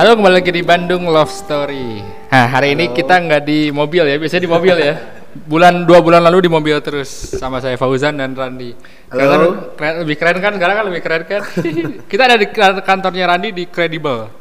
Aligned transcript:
Halo 0.00 0.16
kembali 0.16 0.32
lagi 0.40 0.48
di 0.48 0.64
Bandung 0.64 1.12
Love 1.12 1.28
Story. 1.28 2.00
Nah 2.32 2.48
hari 2.48 2.72
ini 2.72 2.88
kita 2.88 3.20
nggak 3.20 3.44
di 3.44 3.68
mobil 3.68 4.08
ya, 4.08 4.16
biasanya 4.16 4.48
di 4.48 4.48
mobil 4.48 4.72
ya. 4.80 4.96
Bulan 5.44 5.84
dua 5.84 6.00
bulan 6.00 6.24
lalu 6.24 6.48
di 6.48 6.50
mobil 6.56 6.72
terus 6.80 7.36
sama 7.36 7.60
saya 7.60 7.76
Fauzan 7.76 8.16
dan 8.16 8.32
Randi. 8.32 8.72
Halo. 9.12 9.76
keren, 9.76 10.00
lebih 10.00 10.16
keren 10.16 10.40
kan 10.40 10.56
sekarang 10.56 10.74
kan 10.80 10.84
lebih 10.88 11.02
keren 11.04 11.22
kan. 11.28 11.44
kita 12.16 12.32
ada 12.32 12.40
di 12.40 12.48
kan- 12.48 12.80
kantornya 12.80 13.28
Randi 13.28 13.52
di 13.52 13.68
Credible. 13.68 14.32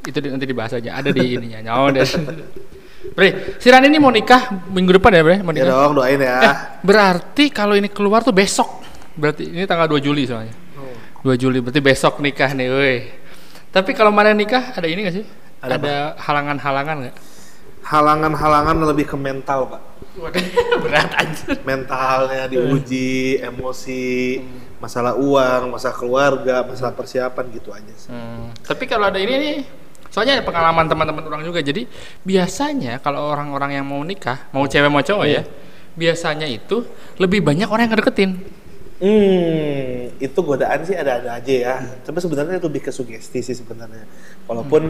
Itu 0.00 0.16
di- 0.16 0.32
nanti 0.32 0.48
dibahas 0.48 0.72
aja. 0.80 0.96
Ada 0.96 1.12
di 1.12 1.28
ininya. 1.28 1.60
Nyawa 1.68 1.92
deh. 1.92 2.08
Bre, 3.12 3.28
si 3.60 3.68
Randi 3.68 3.92
ini 3.92 4.00
mau 4.00 4.08
nikah 4.08 4.48
minggu 4.72 4.96
depan 4.96 5.12
ya, 5.12 5.20
Bre? 5.20 5.36
Mau 5.44 5.52
Ya 5.52 5.68
nikah. 5.68 5.76
dong, 5.76 5.92
doain 6.00 6.24
ya. 6.24 6.36
Eh, 6.40 6.56
berarti 6.80 7.52
kalau 7.52 7.76
ini 7.76 7.92
keluar 7.92 8.24
tuh 8.24 8.32
besok. 8.32 8.80
Berarti 9.12 9.44
ini 9.44 9.68
tanggal 9.68 9.92
2 9.92 10.00
Juli 10.00 10.24
soalnya. 10.24 10.56
2 11.20 11.36
Juli 11.36 11.60
berarti 11.60 11.84
besok 11.84 12.24
nikah 12.24 12.56
nih, 12.56 12.68
woi. 12.72 13.25
Tapi 13.76 13.92
kalau 13.92 14.08
mana 14.08 14.32
nikah 14.32 14.72
ada 14.72 14.88
ini 14.88 15.04
gak 15.04 15.20
sih? 15.20 15.24
Ada 15.60 15.76
Ada 15.76 15.96
halangan-halangan 16.16 16.96
nggak? 17.04 17.16
Halangan-halangan 17.84 18.76
lebih 18.88 19.04
ke 19.04 19.16
mental, 19.20 19.68
Pak. 19.68 19.82
Berat 20.84 21.12
aja. 21.12 21.60
Mentalnya 21.60 22.48
diuji, 22.48 23.36
emosi, 23.36 24.40
masalah 24.80 25.12
uang, 25.20 25.76
masalah 25.76 25.92
keluarga, 25.92 26.64
masalah 26.64 26.96
persiapan 26.96 27.44
gitu 27.52 27.68
aja 27.68 27.92
sih. 28.00 28.08
Hmm, 28.08 28.48
Tapi 28.64 28.88
kalau 28.88 29.12
ada 29.12 29.20
ini 29.20 29.34
nih, 29.36 29.56
soalnya 30.08 30.40
ada 30.40 30.44
pengalaman 30.48 30.88
teman-teman 30.88 31.24
orang 31.28 31.44
juga. 31.44 31.60
Jadi 31.60 31.84
biasanya 32.24 32.96
kalau 33.04 33.28
orang-orang 33.28 33.76
yang 33.76 33.84
mau 33.84 34.00
nikah, 34.00 34.48
mau 34.56 34.64
cewek 34.64 34.88
mau 34.88 35.04
cowok 35.04 35.26
ya, 35.28 35.44
biasanya 36.00 36.48
itu 36.48 36.80
lebih 37.20 37.44
banyak 37.44 37.68
orang 37.68 37.92
yang 37.92 37.92
ngedeketin. 37.92 38.55
Hmm, 38.96 40.08
itu 40.16 40.38
godaan 40.40 40.80
sih 40.88 40.96
ada-ada 40.96 41.36
aja 41.36 41.52
ya. 41.52 41.74
Tapi 42.00 42.16
sebenarnya 42.16 42.56
lebih 42.64 42.80
ke 42.80 42.92
sugesti 42.92 43.44
sih 43.44 43.52
sebenarnya. 43.52 44.08
Walaupun 44.48 44.88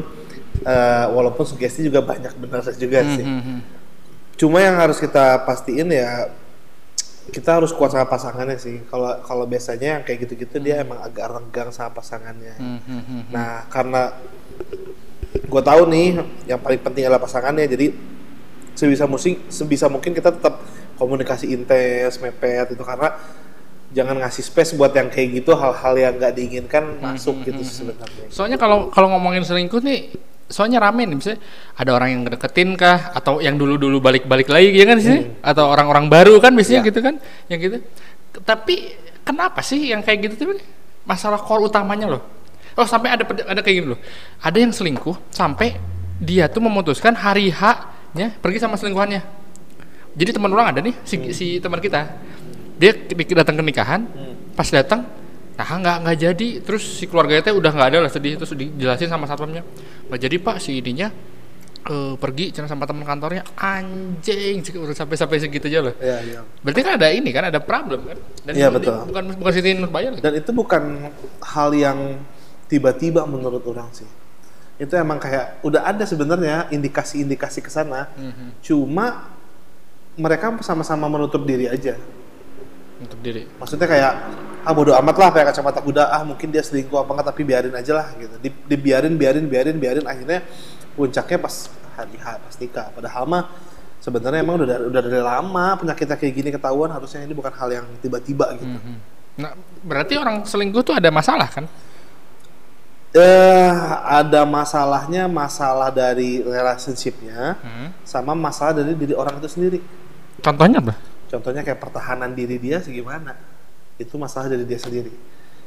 eh, 0.63 1.07
walaupun 1.11 1.43
sugesti 1.43 1.83
juga 1.83 2.07
banyak 2.07 2.39
benar 2.39 2.63
juga 2.79 3.03
Hmm, 3.03 3.15
sih. 3.19 3.27
hmm, 3.27 3.43
hmm. 3.43 3.61
Cuma 4.39 4.63
yang 4.63 4.79
harus 4.79 5.03
kita 5.03 5.43
pastiin 5.43 5.91
ya 5.91 6.31
kita 7.27 7.59
harus 7.59 7.75
kuat 7.75 7.91
sama 7.91 8.07
pasangannya 8.07 8.55
sih. 8.63 8.87
Kalau 8.87 9.19
kalau 9.27 9.43
biasanya 9.51 9.99
yang 9.99 10.03
kayak 10.07 10.31
gitu-gitu 10.31 10.63
dia 10.63 10.87
emang 10.87 11.03
agak 11.03 11.27
renggang 11.27 11.75
sama 11.75 11.91
pasangannya. 11.99 12.55
Hmm, 12.63 12.79
hmm, 12.87 13.03
hmm. 13.03 13.23
Nah, 13.35 13.67
karena 13.67 14.15
gue 15.35 15.63
tahu 15.63 15.83
nih 15.91 16.23
yang 16.47 16.63
paling 16.63 16.79
penting 16.79 17.11
adalah 17.11 17.19
pasangannya. 17.19 17.67
Jadi 17.67 17.91
sebisa 18.79 19.11
mungkin 19.11 19.35
sebisa 19.51 19.87
mungkin 19.91 20.15
kita 20.15 20.31
tetap 20.31 20.63
komunikasi 20.95 21.51
intens, 21.51 22.23
mepet 22.23 22.71
itu 22.71 22.85
karena 22.87 23.13
jangan 23.97 24.21
ngasih 24.21 24.45
space 24.45 24.77
buat 24.77 24.93
yang 24.93 25.09
kayak 25.09 25.41
gitu 25.41 25.57
hal-hal 25.57 25.95
yang 25.97 26.13
nggak 26.21 26.37
diinginkan 26.37 27.01
masuk 27.01 27.41
gitu 27.49 27.65
sih 27.65 27.81
sebenarnya. 27.81 28.29
Soalnya 28.29 28.61
kalau 28.61 28.93
kalau 28.93 29.09
ngomongin 29.17 29.41
selingkuh 29.41 29.81
nih, 29.81 30.13
soalnya 30.53 30.85
rame 30.85 31.09
nih 31.09 31.17
misalnya 31.17 31.41
ada 31.73 31.91
orang 31.97 32.09
yang 32.13 32.21
ngedeketin 32.29 32.77
kah 32.77 33.17
atau 33.17 33.41
yang 33.41 33.57
dulu-dulu 33.57 33.97
balik-balik 34.05 34.53
lagi 34.53 34.77
ya 34.77 34.85
kan 34.85 35.01
sih? 35.01 35.41
Atau 35.41 35.65
orang-orang 35.73 36.13
baru 36.13 36.37
kan 36.45 36.53
biasanya 36.53 36.85
Iya. 36.85 36.89
gitu 36.93 37.01
kan? 37.01 37.15
Yang 37.49 37.59
gitu. 37.65 37.77
Tapi 38.45 38.75
kenapa 39.25 39.65
sih 39.65 39.89
yang 39.89 40.05
kayak 40.05 40.29
gitu 40.29 40.35
tuh 40.45 40.61
masalah 41.09 41.41
core 41.41 41.65
utamanya 41.65 42.05
loh? 42.05 42.23
Oh, 42.77 42.85
sampai 42.85 43.17
ada 43.17 43.25
ada 43.25 43.61
kayak 43.65 43.77
gini 43.81 43.89
loh. 43.97 44.01
Ada 44.45 44.61
yang 44.61 44.77
selingkuh 44.77 45.17
sampai 45.33 45.81
dia 46.21 46.45
tuh 46.53 46.61
memutuskan 46.61 47.17
hari 47.17 47.49
H-nya 47.49 48.37
pergi 48.45 48.61
sama 48.61 48.77
selingkuhannya. 48.77 49.25
Jadi 50.17 50.31
teman 50.37 50.53
orang 50.53 50.73
ada 50.77 50.81
nih 50.85 50.93
si, 51.05 51.17
si 51.33 51.47
teman 51.61 51.81
kita. 51.81 52.09
Dia 52.77 52.93
datang 53.37 53.57
ke 53.57 53.63
nikahan, 53.65 54.05
pas 54.53 54.69
datang 54.69 55.05
nah 55.57 55.65
nggak 55.65 55.97
nggak 56.05 56.17
jadi 56.21 56.49
terus 56.61 57.01
si 57.01 57.09
keluarganya 57.09 57.49
teh 57.49 57.55
udah 57.57 57.73
nggak 57.73 57.89
ada 57.89 57.99
lah 58.05 58.13
sedih 58.13 58.37
terus 58.37 58.53
dijelasin 58.53 59.09
sama 59.09 59.25
satpamnya 59.25 59.65
nggak 60.05 60.21
jadi 60.21 60.37
pak 60.37 60.61
si 60.61 60.85
ininya 60.85 61.09
eh, 61.89 62.13
pergi 62.21 62.53
cina 62.53 62.69
sama 62.69 62.85
teman 62.85 63.09
kantornya 63.09 63.41
anjing 63.57 64.61
sampai 64.93 65.17
sampai 65.17 65.41
segitu 65.41 65.73
aja 65.73 65.81
loh 65.81 65.97
Iya, 65.97 66.17
iya. 66.29 66.41
berarti 66.61 66.81
kan 66.85 66.93
ada 67.01 67.09
ini 67.09 67.33
kan 67.33 67.49
ada 67.49 67.57
problem 67.57 68.05
kan 68.05 68.21
dan 68.45 68.53
Iya, 68.53 68.69
di- 68.69 68.75
betul. 68.77 68.97
bukan 69.09 69.25
bukan 69.41 69.53
Siti 69.57 69.73
Nurbaya 69.73 70.13
lagi 70.13 70.21
Dan 70.21 70.33
itu 70.37 70.51
bukan 70.53 70.83
hal 71.41 71.71
yang 71.73 71.99
tiba-tiba 72.69 73.25
menurut 73.25 73.65
orang 73.65 73.89
sih. 73.97 74.05
Itu 74.77 74.93
emang 74.93 75.17
kayak 75.17 75.65
udah 75.65 75.89
ada 75.89 76.05
sebenarnya 76.05 76.69
indikasi-indikasi 76.69 77.65
ke 77.65 77.73
sana. 77.73 78.13
Cuma 78.61 79.33
mereka 80.21 80.53
sama-sama 80.61 81.09
menutup 81.09 81.49
diri 81.49 81.65
aja. 81.65 81.97
Untuk 83.01 83.19
diri. 83.21 83.45
Maksudnya 83.61 83.85
kayak 83.85 84.13
ah 84.67 84.73
bodo 84.75 84.93
amat 84.99 85.17
lah 85.21 85.29
kayak 85.31 85.47
kacamata 85.55 85.79
kuda 85.79 86.11
ah 86.11 86.23
mungkin 86.27 86.51
dia 86.51 86.65
selingkuh 86.65 86.99
apa 86.99 87.11
enggak 87.15 87.27
tapi 87.31 87.43
biarin 87.47 87.75
aja 87.77 87.93
lah 87.93 88.07
gitu. 88.17 88.35
Di, 88.41 88.49
dibiarin 88.67 89.15
biarin 89.15 89.47
biarin 89.47 89.77
biarin 89.77 90.07
akhirnya 90.09 90.43
puncaknya 90.97 91.39
pas 91.39 91.71
hari 91.97 92.17
H 92.19 92.27
pas 92.41 92.55
nikah. 92.59 92.87
Padahal 92.97 93.25
mah 93.29 93.43
sebenarnya 94.01 94.41
emang 94.43 94.63
udah 94.63 94.91
udah 94.91 95.01
dari 95.03 95.21
lama 95.23 95.67
penyakitnya 95.79 96.17
kayak 96.17 96.35
gini 96.35 96.49
ketahuan 96.55 96.91
harusnya 96.91 97.23
ini 97.23 97.35
bukan 97.37 97.53
hal 97.53 97.69
yang 97.73 97.87
tiba-tiba 98.01 98.53
gitu. 98.59 98.77
Nah 99.37 99.53
berarti 99.85 100.17
orang 100.17 100.43
selingkuh 100.49 100.83
tuh 100.83 100.95
ada 100.97 101.13
masalah 101.13 101.47
kan? 101.53 101.69
Eh 103.17 103.73
ada 104.05 104.45
masalahnya 104.45 105.25
masalah 105.25 105.89
dari 105.89 106.45
relationshipnya 106.45 107.57
Hmm. 107.65 107.89
sama 108.05 108.37
masalah 108.37 108.77
dari 108.77 108.93
diri 108.93 109.17
orang 109.17 109.41
itu 109.41 109.49
sendiri. 109.49 109.79
Contohnya 110.45 110.85
apa 110.85 111.16
Contohnya 111.37 111.61
kayak 111.61 111.77
pertahanan 111.77 112.33
diri 112.33 112.57
dia 112.57 112.81
segimana. 112.81 113.37
Itu 114.01 114.17
masalah 114.17 114.49
dari 114.49 114.65
dia 114.65 114.81
sendiri. 114.81 115.13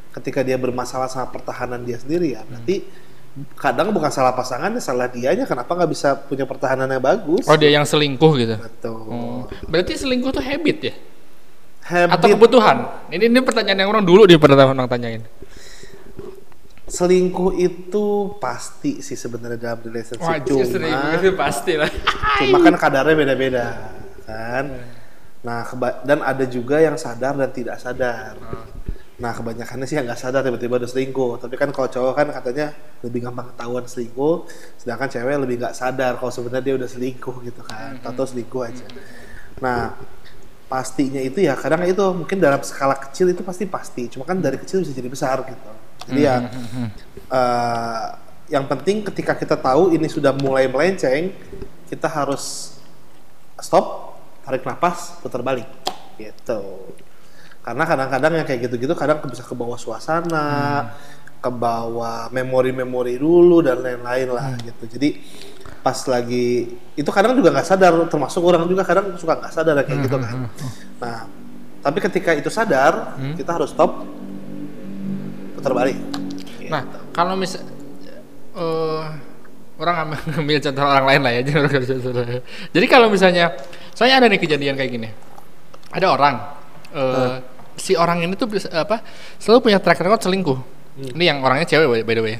Ketika 0.09 0.41
dia 0.41 0.57
bermasalah 0.57 1.05
sama 1.05 1.29
pertahanan 1.29 1.85
dia 1.85 2.01
sendiri 2.01 2.33
ya, 2.33 2.41
berarti 2.41 2.81
kadang 3.53 3.93
bukan 3.93 4.09
salah 4.09 4.33
pasangannya, 4.33 4.81
salah 4.81 5.05
dianya. 5.05 5.45
Kenapa 5.45 5.77
nggak 5.77 5.89
bisa 5.93 6.17
punya 6.25 6.49
pertahanan 6.49 6.89
yang 6.89 7.01
bagus? 7.01 7.45
oh 7.45 7.57
dia 7.57 7.69
yang 7.69 7.85
selingkuh 7.85 8.33
gitu 8.41 8.55
Betul. 8.57 8.99
Oh, 9.05 9.41
berarti 9.69 9.93
selingkuh 9.93 10.33
tuh 10.33 10.41
habit 10.41 10.77
ya 10.89 10.95
Habit 11.89 12.21
atau 12.21 12.27
kebutuhan 12.37 12.85
ini 13.09 13.29
ini 13.29 13.41
pertanyaan 13.41 13.85
yang 13.85 13.89
orang 13.89 14.05
dulu 14.05 14.29
dia 14.29 14.37
pernah 14.37 14.61
orang 14.61 14.85
tanyain 14.85 15.25
selingkuh 16.89 17.53
itu 17.55 18.35
pasti 18.41 18.99
sih 19.05 19.13
sebenarnya 19.13 19.61
dalam 19.61 19.79
relationship. 19.85 20.25
Wajib 20.25 20.65
cuma, 20.73 20.89
itu 21.21 21.31
pasti 21.45 21.73
lah 21.77 21.89
cuma 22.41 22.57
kan 22.65 22.75
kadarnya 22.75 23.13
beda-beda, 23.13 23.65
kan? 24.25 24.65
Nah, 25.39 25.63
keba- 25.63 26.03
dan 26.03 26.19
ada 26.19 26.43
juga 26.43 26.83
yang 26.83 26.99
sadar 26.99 27.33
dan 27.35 27.51
tidak 27.55 27.79
sadar. 27.79 28.35
Nah, 29.19 29.31
kebanyakannya 29.35 29.83
sih 29.83 29.99
yang 29.99 30.07
nggak 30.07 30.19
sadar 30.19 30.43
tiba-tiba 30.47 30.79
udah 30.79 30.87
selingkuh. 30.87 31.43
Tapi 31.43 31.55
kan 31.59 31.69
kalau 31.75 31.87
cowok 31.91 32.13
kan 32.15 32.27
katanya 32.31 32.71
lebih 33.03 33.27
gampang 33.27 33.51
ketahuan 33.51 33.83
selingkuh, 33.87 34.47
sedangkan 34.79 35.07
cewek 35.11 35.35
lebih 35.43 35.55
nggak 35.59 35.75
sadar 35.75 36.15
kalau 36.19 36.31
sebenarnya 36.31 36.63
dia 36.71 36.75
udah 36.79 36.89
selingkuh 36.91 37.35
gitu 37.43 37.61
kan, 37.63 37.99
atau 38.03 38.23
selingkuh 38.23 38.61
aja. 38.63 38.87
Nah, 39.59 39.95
pastinya 40.69 41.19
itu 41.19 41.41
ya 41.41 41.57
kadang 41.57 41.81
itu 41.83 42.03
mungkin 42.13 42.37
dalam 42.37 42.61
skala 42.61 42.93
kecil 42.95 43.33
itu 43.33 43.41
pasti 43.41 43.65
pasti, 43.65 44.03
cuma 44.07 44.23
kan 44.23 44.37
dari 44.37 44.55
kecil 44.55 44.85
bisa 44.85 44.93
jadi 44.95 45.09
besar 45.09 45.41
gitu. 45.47 45.71
Jadi 46.07 46.21
ya 46.23 46.35
eh, 47.27 48.05
yang 48.49 48.65
penting 48.69 49.03
ketika 49.03 49.33
kita 49.35 49.57
tahu 49.59 49.93
ini 49.93 50.07
sudah 50.07 50.31
mulai 50.31 50.69
melenceng, 50.69 51.33
kita 51.89 52.07
harus 52.07 52.75
stop, 53.59 54.08
tarik 54.49 54.65
nafas, 54.65 55.21
putar 55.21 55.45
balik, 55.45 55.69
gitu. 56.17 56.89
Karena 57.61 57.85
kadang-kadang 57.85 58.41
yang 58.41 58.47
kayak 58.49 58.65
gitu-gitu 58.65 58.97
kadang 58.97 59.21
bisa 59.29 59.45
ke 59.45 59.53
bawah 59.53 59.77
suasana, 59.77 60.89
ke 61.37 61.49
bawah 61.53 62.33
memori-memori 62.33 63.21
dulu 63.21 63.61
dan 63.61 63.85
lain-lain 63.85 64.27
lah 64.33 64.57
gitu. 64.57 64.89
Jadi 64.97 65.21
pas 65.85 65.95
lagi 66.09 66.65
itu 66.97 67.09
kadang 67.13 67.37
juga 67.37 67.53
nggak 67.53 67.67
sadar, 67.69 67.93
termasuk 68.09 68.41
orang 68.41 68.65
juga 68.65 68.81
kadang 68.81 69.13
suka 69.21 69.37
nggak 69.37 69.53
sadar 69.53 69.77
kayak 69.85 70.09
gitu 70.09 70.17
kan. 70.17 70.49
Nah, 70.97 71.17
tapi 71.85 71.97
ketika 72.01 72.33
itu 72.33 72.49
sadar, 72.49 73.13
kita 73.37 73.53
harus 73.53 73.69
stop, 73.69 74.01
putar 75.53 75.71
balik. 75.77 75.95
Gitu. 76.57 76.73
Nah, 76.73 76.83
kalau 77.13 77.37
misal 77.37 77.61
eh 78.57 79.05
orang 79.79 79.95
ambil, 80.03 80.19
ambil 80.43 80.57
contoh 80.59 80.83
orang 80.83 81.05
lain 81.07 81.21
lah 81.23 81.31
ya. 81.37 81.41
Jadi 82.75 82.85
kalau 82.89 83.07
misalnya 83.07 83.55
saya 83.93 84.17
ada 84.17 84.25
nih 84.25 84.37
kejadian 84.37 84.75
kayak 84.75 84.91
gini. 84.91 85.09
Ada 85.89 86.07
orang 86.09 86.35
eh 86.89 87.35
si 87.79 87.95
orang 87.95 88.19
ini 88.19 88.35
tuh 88.35 88.45
apa 88.73 88.99
selalu 89.39 89.59
punya 89.63 89.79
track 89.79 89.99
record 89.99 90.21
selingkuh. 90.21 90.59
Ini 90.99 91.31
yang 91.31 91.39
orangnya 91.39 91.63
cewek 91.63 92.03
by- 92.03 92.11
the 92.11 92.23
way. 92.23 92.35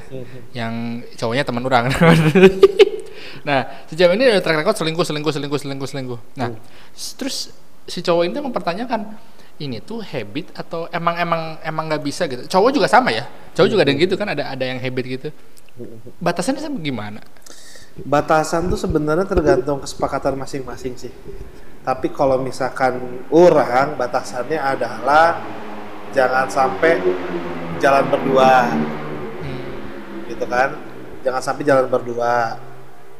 Yang 0.52 0.74
cowoknya 1.16 1.44
teman 1.48 1.64
orang. 1.64 1.88
nah, 3.48 3.60
si 3.88 3.96
cewek 3.96 4.14
ini 4.16 4.28
ada 4.28 4.44
track 4.44 4.60
record 4.60 4.76
selingkuh, 4.76 5.00
selingkuh, 5.00 5.32
selingkuh, 5.32 5.58
selingkuh, 5.58 5.88
selingkuh. 5.88 6.18
Nah, 6.36 6.52
s- 6.92 7.16
terus 7.16 7.36
si 7.88 8.04
cowok 8.04 8.28
ini 8.28 8.36
mempertanyakan 8.36 9.16
ini 9.60 9.80
tuh 9.80 10.00
habit 10.00 10.52
atau 10.52 10.88
emang 10.88 11.16
emang 11.16 11.42
emang 11.64 11.84
nggak 11.88 12.02
bisa 12.02 12.28
gitu. 12.28 12.44
Cowok 12.48 12.70
juga 12.74 12.86
sama 12.88 13.08
ya. 13.08 13.24
Cowok 13.56 13.68
juga 13.70 13.80
ada 13.84 13.90
yang 13.92 14.00
gitu 14.00 14.14
kan 14.16 14.28
ada 14.28 14.44
ada 14.48 14.64
yang 14.64 14.76
habit 14.76 15.04
gitu. 15.08 15.28
Batasannya 16.20 16.60
sama 16.60 16.76
gimana? 16.80 17.20
Batasan 18.00 18.70
tuh 18.70 18.78
sebenarnya 18.78 19.26
tergantung 19.26 19.82
kesepakatan 19.82 20.38
masing-masing 20.38 20.94
sih. 20.94 21.12
Tapi 21.82 22.12
kalau 22.12 22.38
misalkan 22.38 23.24
orang 23.32 23.98
batasannya 23.98 24.60
adalah 24.60 25.42
jangan 26.14 26.46
sampai 26.46 27.00
jalan 27.80 28.04
berdua, 28.12 28.68
gitu 30.28 30.44
kan? 30.46 30.90
jangan 31.20 31.42
sampai 31.44 31.64
jalan 31.64 31.86
berdua. 31.88 32.56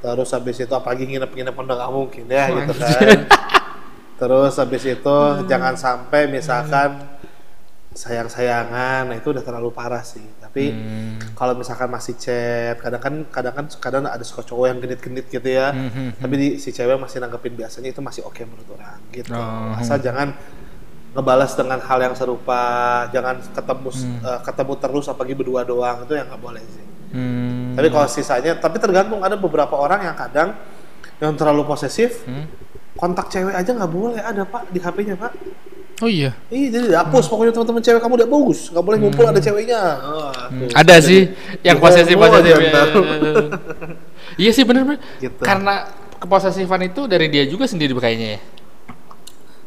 Terus 0.00 0.32
habis 0.32 0.56
itu 0.56 0.72
apalagi 0.72 1.04
nginep-nginep 1.04 1.52
udah 1.52 1.76
nggak 1.76 1.92
mungkin 1.92 2.24
ya 2.24 2.48
gitu 2.48 2.72
kan? 2.72 3.00
Terus 4.20 4.52
habis 4.56 4.84
itu 4.84 5.18
jangan 5.48 5.76
sampai 5.76 6.28
misalkan 6.28 7.20
sayang-sayangan 7.90 9.10
nah 9.10 9.16
itu 9.18 9.34
udah 9.34 9.42
terlalu 9.42 9.74
parah 9.74 10.00
sih 10.06 10.22
tapi 10.50 10.66
Hmm. 10.68 11.14
kalau 11.32 11.54
misalkan 11.54 11.86
masih 11.86 12.14
chat 12.14 12.74
kadang 12.76 12.98
kan 12.98 13.14
kadang 13.30 13.54
kan 13.54 13.64
kadang 13.70 14.02
ada 14.04 14.20
suka 14.20 14.42
cowok 14.42 14.66
yang 14.66 14.78
genit-genit 14.78 15.22
gitu 15.24 15.46
ya 15.46 15.70
Hmm, 15.70 15.86
hmm, 15.88 16.10
tapi 16.18 16.34
di, 16.34 16.48
si 16.58 16.74
cewek 16.74 16.98
masih 16.98 17.22
nanggepin 17.22 17.54
biasanya 17.54 17.88
itu 17.88 18.02
masih 18.02 18.26
oke 18.26 18.42
menurut 18.42 18.66
orang 18.74 18.98
gitu 19.10 19.30
Oh. 19.30 19.78
asal 19.78 19.96
jangan 19.96 20.34
ngebalas 21.10 21.54
dengan 21.54 21.78
hal 21.78 21.98
yang 22.00 22.14
serupa 22.14 22.60
jangan 23.08 23.38
ketemu 23.46 23.88
eh, 24.20 24.40
ketemu 24.40 24.72
terus 24.76 25.06
apalagi 25.06 25.34
berdua 25.34 25.62
doang 25.62 26.02
itu 26.02 26.12
yang 26.12 26.26
nggak 26.26 26.38
boleh 26.40 26.62
sih 26.64 26.84
Hmm. 27.10 27.74
tapi 27.74 27.86
kalau 27.88 28.06
sisanya 28.06 28.52
tapi 28.56 28.78
tergantung 28.78 29.18
ada 29.18 29.34
beberapa 29.34 29.74
orang 29.74 30.02
yang 30.04 30.14
kadang 30.14 30.58
yang 31.18 31.30
terlalu 31.34 31.62
posesif 31.64 32.26
Hmm. 32.26 32.50
kontak 32.94 33.26
cewek 33.28 33.54
aja 33.54 33.70
nggak 33.70 33.86
boleh 33.88 34.18
ada 34.18 34.42
pak 34.42 34.66
di 34.66 34.78
HP-nya 34.78 35.14
pak 35.14 35.30
Oh 36.00 36.08
iya. 36.08 36.32
Iya 36.48 36.68
jadi 36.70 36.86
dihapus 36.88 37.28
pokoknya 37.28 37.52
teman-teman 37.52 37.80
cewek 37.80 38.00
kamu 38.00 38.14
udah 38.16 38.28
bagus 38.30 38.60
nggak 38.68 38.80
boleh 38.80 38.98
ngumpul 38.98 39.24
ada 39.26 39.36
ceweknya 39.38 39.76
Ah, 39.76 40.48
tuh. 40.48 40.68
Ada 40.72 40.94
sih 40.98 41.28
yang 41.60 41.76
posesif 41.76 42.16
posesif. 42.16 42.56
Iya 44.36 44.50
sih 44.50 44.64
bener 44.64 44.82
bener. 44.82 45.00
Gitu. 45.18 45.36
Karena 45.38 45.84
keposesifan 46.16 46.80
itu 46.82 47.04
dari 47.04 47.28
dia 47.28 47.44
juga 47.44 47.64
sendiri 47.64 47.92
kayaknya 47.94 48.28
ya. 48.34 48.42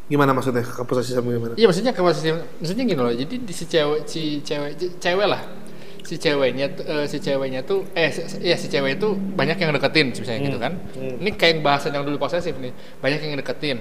gimana 0.04 0.30
maksudnya 0.30 0.60
keposesif 0.60 1.16
sama 1.16 1.32
gimana 1.32 1.54
Iya 1.54 1.64
maksudnya 1.64 1.92
keposesif. 1.92 2.34
Maksudnya 2.58 2.84
gini 2.84 2.98
loh. 2.98 3.08
Jadi 3.10 3.34
di 3.40 3.52
si 3.52 3.64
cewek 3.64 4.04
si 4.04 4.22
cewek 4.40 4.70
ce- 4.74 4.94
cewek 4.98 5.24
lah. 5.24 5.40
Si 6.02 6.18
ceweknya 6.18 6.66
eh, 6.76 7.06
si 7.06 7.16
ceweknya 7.16 7.62
tuh 7.62 7.88
eh 7.94 8.10
si, 8.10 8.20
si- 8.26 8.42
iya 8.42 8.58
si 8.58 8.66
cewek 8.66 8.98
itu 8.98 9.08
banyak 9.14 9.56
yang 9.56 9.72
deketin 9.72 10.10
misalnya 10.10 10.40
gitu 10.42 10.58
kan. 10.58 10.72
hmm. 10.92 11.22
Ini 11.24 11.30
kayak 11.32 11.62
bahasan 11.62 11.94
yang 11.94 12.04
dulu 12.04 12.18
posesif 12.18 12.52
nih. 12.54 12.74
Banyak 13.00 13.18
yang 13.22 13.38
deketin. 13.38 13.78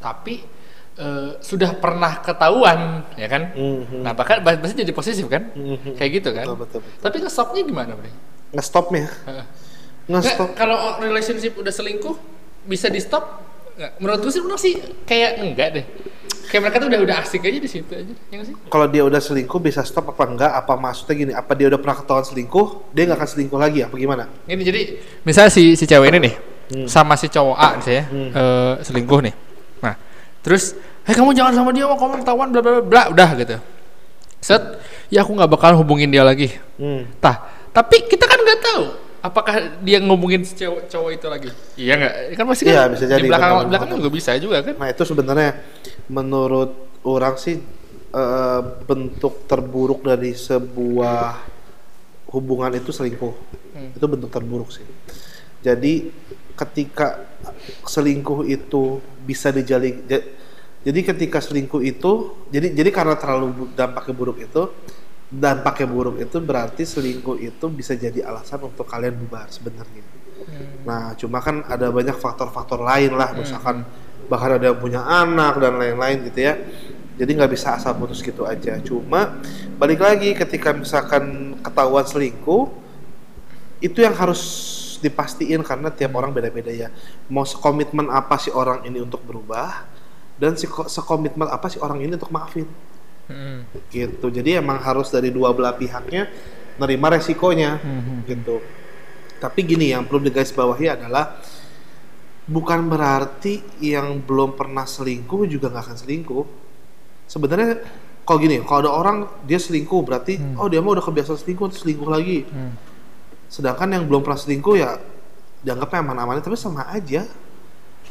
Tapi 0.00 0.40
eh, 0.94 1.30
sudah 1.38 1.70
pernah 1.74 2.18
ketahuan 2.18 3.04
ya 3.14 3.26
kan. 3.26 3.52
Mhm. 3.52 4.00
Nah, 4.00 4.12
bahkan 4.12 4.40
pasti 4.40 4.74
jadi 4.78 4.90
posesif 4.90 5.26
kan? 5.26 5.50
Mhm. 5.52 5.94
Kayak 5.94 6.10
gitu 6.18 6.28
kan? 6.32 6.44
Betul, 6.44 6.58
betul, 6.58 6.80
betul. 6.80 7.00
Tapi 7.00 7.16
nge-stopnya 7.20 7.62
gimana, 7.62 7.92
Bre? 7.94 8.10
ngestopnya 8.50 9.06
ngestop 10.10 10.58
kalau 10.58 10.98
relationship 10.98 11.54
udah 11.54 11.70
selingkuh 11.70 12.18
bisa 12.66 12.90
di 12.90 12.98
stop 12.98 13.46
nggak 13.78 13.92
menurut 13.96 14.20
gue 14.20 14.32
sih 14.32 14.42
menurut 14.42 14.58
sih 14.58 14.74
kayak 15.06 15.38
enggak 15.38 15.68
deh 15.70 15.84
kayak 16.50 16.60
mereka 16.60 16.76
tuh 16.76 16.88
udah 16.90 17.00
udah 17.00 17.16
asik 17.22 17.46
aja 17.46 17.56
di 17.56 17.70
situ 17.70 17.86
aja 17.88 18.10
ya 18.10 18.42
sih 18.42 18.58
kalau 18.66 18.90
dia 18.90 19.06
udah 19.06 19.16
selingkuh 19.16 19.56
bisa 19.56 19.80
stop 19.80 20.10
apa 20.10 20.26
enggak 20.26 20.50
apa 20.50 20.74
maksudnya 20.74 21.14
gini 21.14 21.32
apa 21.32 21.52
dia 21.54 21.70
udah 21.70 21.78
pernah 21.78 21.96
ketahuan 21.96 22.26
selingkuh 22.26 22.90
dia 22.90 23.06
nggak 23.06 23.16
akan 23.16 23.28
selingkuh 23.30 23.54
lagi 23.54 23.80
apa 23.80 23.94
gimana 23.94 24.24
ini 24.44 24.62
jadi 24.66 24.80
misalnya 25.22 25.48
si 25.48 25.78
si 25.78 25.84
cewek 25.86 26.10
ini 26.10 26.20
nih 26.20 26.34
Hmm. 26.70 26.86
sama 26.86 27.14
si 27.14 27.26
cowok 27.26 27.56
A 27.56 27.68
misalnya 27.74 28.04
Hmm. 28.06 28.30
eh, 28.30 28.74
selingkuh 28.80 29.20
nih 29.22 29.34
terus 30.40 30.76
hei 31.04 31.14
kamu 31.16 31.36
jangan 31.36 31.52
sama 31.52 31.70
dia 31.72 31.84
kamu 31.88 32.24
ketahuan 32.24 32.48
bla 32.52 32.60
bla 32.60 32.72
bla 32.80 32.84
bla. 32.84 33.02
Udah 33.12 33.30
gitu. 33.36 33.56
Set 34.40 34.62
ya 35.12 35.20
aku 35.20 35.36
nggak 35.36 35.50
bakal 35.50 35.76
hubungin 35.76 36.08
dia 36.08 36.24
lagi. 36.24 36.56
Hmm. 36.80 37.04
tah 37.20 37.44
tapi 37.70 38.08
kita 38.08 38.24
kan 38.26 38.40
nggak 38.40 38.60
tahu 38.64 38.84
apakah 39.20 39.54
dia 39.84 40.00
ngomongin 40.00 40.42
si 40.42 40.56
cowok 40.56 40.88
cowok 40.88 41.10
itu 41.12 41.26
lagi. 41.28 41.50
Iya 41.76 41.92
nggak? 42.00 42.14
Kan 42.34 42.44
pasti 42.48 42.62
kan 42.64 42.72
Iya, 42.72 42.82
bisa 42.88 43.04
jadi, 43.04 43.20
di 43.20 43.28
belakang 43.28 43.52
benar, 43.52 43.68
belakang 43.68 43.90
juga 44.00 44.10
bisa 44.10 44.30
juga 44.40 44.56
kan? 44.64 44.74
Nah 44.80 44.88
itu 44.88 45.02
sebenarnya 45.04 45.50
menurut 46.08 46.70
orang 47.04 47.36
sih 47.36 47.60
eh, 48.10 48.60
bentuk 48.88 49.44
terburuk 49.44 50.00
dari 50.02 50.32
sebuah 50.32 51.36
hubungan 52.32 52.72
itu 52.74 52.90
selingkuh. 52.90 53.34
Hmm. 53.70 53.94
itu 53.94 54.06
bentuk 54.08 54.30
terburuk 54.34 54.72
sih. 54.74 54.82
Jadi 55.60 56.10
ketika 56.56 57.28
selingkuh 57.86 58.44
itu 58.48 58.98
bisa 59.24 59.52
dijali 59.52 60.04
ja- 60.08 60.26
jadi 60.80 61.00
ketika 61.12 61.38
selingkuh 61.44 61.84
itu 61.84 62.40
jadi 62.48 62.72
jadi 62.72 62.90
karena 62.90 63.14
terlalu 63.16 63.68
dampaknya 63.76 64.14
buruk 64.16 64.38
itu 64.40 64.62
dampaknya 65.30 65.86
buruk 65.86 66.16
itu 66.18 66.36
berarti 66.42 66.82
selingkuh 66.82 67.38
itu 67.38 67.66
bisa 67.70 67.94
jadi 67.94 68.26
alasan 68.26 68.66
untuk 68.66 68.82
kalian 68.88 69.14
bubar 69.14 69.46
sebenarnya. 69.46 70.02
Nah, 70.82 71.14
cuma 71.14 71.38
kan 71.38 71.62
ada 71.70 71.92
banyak 71.92 72.18
faktor-faktor 72.18 72.82
lain 72.82 73.14
lah, 73.14 73.30
misalkan 73.38 73.86
bahkan 74.26 74.58
ada 74.58 74.74
yang 74.74 74.80
punya 74.80 75.04
anak 75.06 75.60
dan 75.62 75.78
lain-lain 75.78 76.26
gitu 76.26 76.50
ya. 76.50 76.58
Jadi 77.14 77.30
nggak 77.36 77.52
bisa 77.52 77.76
asal 77.76 77.94
putus 77.94 78.24
gitu 78.24 78.42
aja. 78.48 78.80
Cuma 78.82 79.38
balik 79.78 80.02
lagi 80.02 80.34
ketika 80.34 80.72
misalkan 80.74 81.54
ketahuan 81.62 82.02
selingkuh, 82.08 82.72
itu 83.84 84.02
yang 84.02 84.16
harus 84.16 84.40
dipastiin 85.00 85.60
karena 85.60 85.88
tiap 85.88 86.12
orang 86.14 86.30
beda-beda 86.30 86.68
ya. 86.68 86.88
Mau 87.26 87.42
sekomitmen 87.42 88.06
apa 88.06 88.36
sih 88.36 88.52
orang 88.52 88.84
ini 88.84 89.00
untuk 89.00 89.20
berubah 89.20 89.84
dan 90.36 90.54
seko- 90.54 90.86
sekomitmen 90.86 91.44
apa 91.44 91.66
sih 91.66 91.76
orang 91.76 92.00
ini 92.00 92.14
untuk 92.14 92.30
maafin 92.30 92.68
Hmm. 93.26 93.62
gitu. 93.88 94.26
Jadi 94.26 94.58
emang 94.58 94.78
harus 94.78 95.06
dari 95.08 95.30
dua 95.30 95.54
belah 95.54 95.72
pihaknya 95.72 96.26
nerima 96.76 97.10
resikonya 97.10 97.78
Hmm. 97.78 98.26
gitu. 98.26 98.58
Tapi 99.38 99.60
gini 99.62 99.88
yang 99.88 100.02
perlu 100.02 100.20
digarisbawahi 100.20 100.86
adalah 100.90 101.38
bukan 102.44 102.90
berarti 102.90 103.62
yang 103.78 104.18
belum 104.18 104.58
pernah 104.58 104.82
selingkuh 104.82 105.46
juga 105.46 105.70
nggak 105.70 105.84
akan 105.86 105.96
selingkuh. 105.96 106.44
Sebenarnya 107.24 107.78
kalau 108.26 108.38
gini, 108.38 108.58
kalau 108.62 108.80
ada 108.82 108.90
orang 108.90 109.16
dia 109.46 109.56
selingkuh 109.56 110.02
berarti 110.02 110.58
oh 110.58 110.66
dia 110.66 110.82
mah 110.82 110.98
udah 110.98 111.04
kebiasaan 111.04 111.38
selingkuh 111.38 111.66
terus 111.70 111.82
selingkuh 111.82 112.10
lagi. 112.10 112.42
Hmm. 112.44 112.74
Sedangkan 113.50 113.90
yang 113.90 114.06
belum 114.06 114.22
pernah 114.22 114.38
selingkuh 114.38 114.78
ya 114.78 114.96
dianggapnya 115.60 116.00
aman-aman 116.06 116.40
tapi 116.40 116.56
sama 116.56 116.86
aja. 116.88 117.26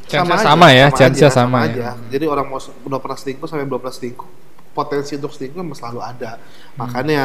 Chance-nya 0.09 0.41
aja, 0.41 0.45
sama 0.45 0.67
ya, 0.73 0.87
chance-nya 0.89 1.29
aja, 1.29 1.37
sama 1.37 1.57
ya. 1.65 1.65
aja. 1.69 1.87
Jadi 2.11 2.25
orang 2.25 2.45
mau 2.49 2.59
udah 2.59 2.99
pernah 2.99 3.17
selingkuh 3.17 3.47
sampai 3.47 3.65
belum 3.65 3.79
pernah 3.81 3.95
selingkuh, 3.95 4.29
potensi 4.73 5.13
untuk 5.17 5.31
selingkuh 5.33 5.61
memang 5.61 5.77
selalu 5.77 5.99
ada. 6.01 6.31
Hmm. 6.37 6.77
Makanya 6.85 7.21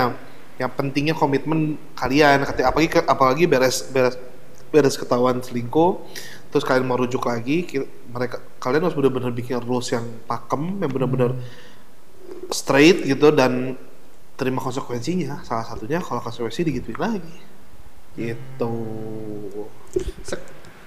yang 0.60 0.70
pentingnya 0.70 1.14
komitmen 1.16 1.80
kalian, 1.98 2.46
ketika 2.46 2.70
apalagi 2.70 2.88
apalagi 3.08 3.44
beres 3.50 3.88
beres 3.90 4.16
beres 4.68 4.94
ketahuan 5.00 5.40
selingkuh, 5.40 6.02
terus 6.52 6.62
kalian 6.62 6.84
mau 6.84 7.00
rujuk 7.00 7.24
lagi, 7.24 7.64
mereka 8.10 8.38
kalian 8.60 8.84
harus 8.84 8.96
benar-benar 8.96 9.32
bikin 9.32 9.58
rules 9.64 9.88
yang 9.90 10.04
pakem, 10.28 10.78
yang 10.78 10.90
benar-benar 10.92 11.30
straight 12.52 13.02
gitu 13.06 13.32
dan 13.32 13.80
terima 14.36 14.60
konsekuensinya. 14.60 15.40
Salah 15.46 15.64
satunya 15.64 16.04
kalau 16.04 16.20
konsekuensi 16.20 16.68
digituin 16.68 17.00
lagi. 17.00 17.53
Gitu. 18.14 18.72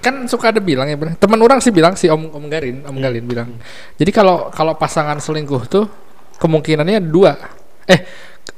Kan 0.03 0.23
suka 0.31 0.55
ada 0.55 0.61
bilang 0.63 0.87
ya 0.87 0.95
bener. 0.95 1.19
teman 1.19 1.39
orang 1.43 1.59
sih 1.59 1.73
bilang 1.73 1.99
si 1.99 2.07
om 2.07 2.31
om 2.31 2.45
Garin 2.47 2.85
om 2.87 2.95
Galin 2.95 3.25
bilang. 3.27 3.49
Jadi 3.99 4.11
kalau 4.15 4.47
kalau 4.53 4.77
pasangan 4.79 5.19
selingkuh 5.19 5.67
tuh 5.67 5.85
kemungkinannya 6.39 7.03
dua. 7.03 7.35
Eh 7.87 7.99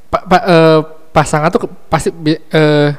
pa- 0.10 0.26
pa- 0.26 0.46
eh, 0.46 0.80
pasangan 1.10 1.50
tuh 1.50 1.66
pasti 1.90 2.14
eh, 2.30 2.90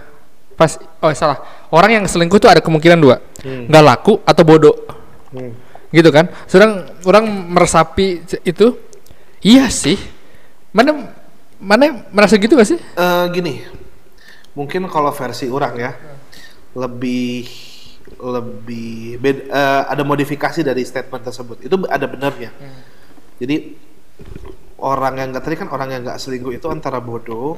pas 0.59 0.71
oh 1.03 1.12
salah. 1.15 1.39
Orang 1.71 1.95
yang 1.95 2.05
selingkuh 2.11 2.43
tuh 2.43 2.50
ada 2.50 2.59
kemungkinan 2.59 2.99
dua. 2.99 3.23
Hmm. 3.47 3.71
nggak 3.71 3.85
laku 3.87 4.19
atau 4.27 4.43
bodoh. 4.43 4.77
Hmm. 5.31 5.55
gitu 5.91 6.11
kan? 6.11 6.27
Sedang 6.47 6.87
orang 7.07 7.27
meresapi 7.55 8.23
itu 8.47 8.67
iya 9.43 9.67
sih. 9.71 9.99
Mana 10.71 11.11
mana 11.59 12.07
merasa 12.15 12.39
gitu 12.39 12.55
gak 12.55 12.67
sih? 12.67 12.79
Eh, 12.79 13.25
gini, 13.35 13.62
mungkin 14.54 14.90
kalau 14.90 15.14
versi 15.14 15.47
orang 15.47 15.75
ya 15.78 15.92
lebih 16.75 17.47
lebih 18.21 19.21
bed- 19.23 19.47
eh, 19.47 19.83
ada 19.87 20.02
modifikasi 20.02 20.61
dari 20.61 20.83
statement 20.83 21.23
tersebut. 21.23 21.62
Itu 21.62 21.78
ada 21.87 22.07
benarnya. 22.11 22.50
Jadi 23.38 23.57
orang 24.80 25.14
yang 25.16 25.28
nggak 25.33 25.45
tadi 25.45 25.57
kan 25.57 25.69
orang 25.71 25.88
yang 25.92 26.00
nggak 26.02 26.19
selingkuh 26.19 26.52
itu 26.52 26.66
antara 26.69 26.99
bodoh 26.99 27.57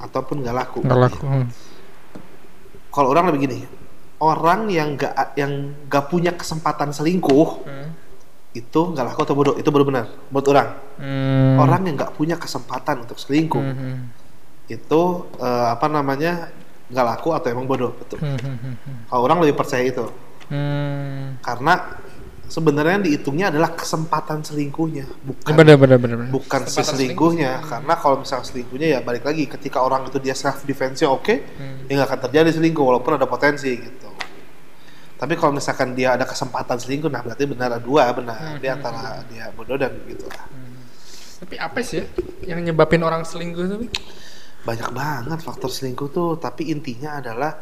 ataupun 0.00 0.42
nggak 0.42 0.56
laku. 0.56 0.78
nggak 0.82 1.00
laku 1.00 1.24
hmm. 1.24 1.46
Kalau 2.90 3.08
orang 3.10 3.30
lebih 3.30 3.40
gini, 3.46 3.58
orang 4.22 4.70
yang 4.70 4.94
nggak 4.94 5.34
yang 5.34 5.52
nggak 5.86 6.04
punya 6.06 6.30
kesempatan 6.34 6.90
selingkuh 6.90 7.66
itu 8.54 8.80
nggak 8.94 9.06
laku 9.10 9.20
atau 9.26 9.34
bodoh 9.34 9.54
itu 9.58 9.66
baru 9.70 9.82
benar 9.82 10.04
menurut 10.30 10.46
orang. 10.50 10.68
Hmm. 10.98 11.56
Orang 11.58 11.80
yang 11.86 11.94
nggak 11.98 12.12
punya 12.14 12.36
kesempatan 12.38 13.06
untuk 13.06 13.18
selingkuh 13.18 13.62
Hmm. 13.62 14.10
Itu 14.66 15.02
eh, 15.36 15.66
apa 15.70 15.86
namanya 15.86 16.48
nggak 16.84 17.06
laku 17.06 17.32
atau 17.32 17.48
emang 17.48 17.64
bodoh 17.64 17.92
betul 17.92 18.18
Hmm. 18.18 18.36
Hmm. 18.36 18.56
Hmm. 18.56 18.74
Hmm. 18.78 18.98
kalau 19.06 19.22
orang 19.24 19.38
lebih 19.40 19.56
percaya 19.56 19.82
itu 19.82 20.06
Hmm. 20.44 21.40
karena 21.40 21.96
sebenarnya 22.44 22.92
yang 22.94 23.04
dihitungnya 23.04 23.46
adalah 23.48 23.72
kesempatan 23.72 24.44
selingkuhnya 24.44 25.08
bukan 25.24 25.52
Bener 25.54 25.74
bener 25.74 25.96
bener. 25.96 26.16
bener. 26.20 26.30
bukan 26.30 26.60
si 26.62 26.76
Kesempatan 26.76 26.92
selingkuhnya 26.92 27.52
karena 27.64 27.94
kalau 27.96 28.16
misalnya 28.20 28.44
selingkuhnya 28.44 28.88
ya 28.90 29.00
balik 29.00 29.24
lagi 29.24 29.48
ketika 29.48 29.80
orang 29.80 30.04
itu 30.04 30.20
dia 30.20 30.36
self 30.36 30.60
defense 30.62 31.00
nya 31.00 31.08
oke 31.08 31.32
Hmm. 31.56 31.88
ya 31.88 31.96
nggak 31.96 32.08
akan 32.10 32.20
terjadi 32.22 32.50
selingkuh 32.52 32.84
walaupun 32.84 33.16
ada 33.16 33.24
potensi 33.24 33.72
gitu 33.72 34.08
tapi 35.14 35.34
kalau 35.34 35.56
misalkan 35.56 35.94
dia 35.94 36.12
ada 36.12 36.24
kesempatan 36.24 36.76
selingkuh 36.76 37.08
nah 37.08 37.22
berarti 37.22 37.44
benar 37.46 37.66
ada 37.70 37.80
dua 37.80 38.12
benar 38.12 38.60
dia 38.60 38.76
antara 38.76 39.24
dia 39.24 39.48
bodoh 39.50 39.76
dan 39.76 39.96
gitu 40.04 40.28
lah 40.28 40.44
Tapi 41.34 41.54
apa 41.56 41.80
sih 41.80 42.00
ya 42.00 42.06
yang 42.46 42.60
nyebabin 42.62 43.00
orang 43.00 43.20
selingkuh 43.22 43.64
tapi? 43.66 43.88
Banyak 44.64 44.90
banget 44.96 45.38
faktor 45.44 45.68
selingkuh 45.68 46.08
tuh 46.08 46.40
tapi 46.40 46.72
intinya 46.72 47.20
adalah 47.20 47.52